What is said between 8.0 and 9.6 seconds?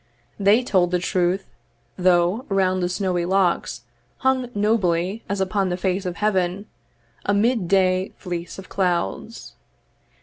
fleece of clouds.